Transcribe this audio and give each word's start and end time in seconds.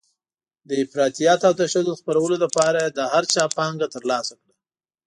د 0.67 0.69
افراطیت 0.83 1.39
او 1.47 1.53
تشدد 1.61 1.99
خپرولو 2.01 2.35
لپاره 2.43 2.77
یې 2.83 2.89
له 2.97 3.03
هر 3.13 3.23
چا 3.33 3.43
پانګه 3.55 3.87
ترلاسه 3.95 4.33
کړه. 4.41 4.53